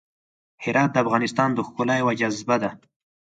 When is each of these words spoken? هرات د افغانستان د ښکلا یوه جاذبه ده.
هرات 0.63 0.89
د 0.93 0.97
افغانستان 1.03 1.49
د 1.53 1.59
ښکلا 1.67 1.95
یوه 2.01 2.13
جاذبه 2.19 2.55
ده. 2.63 2.69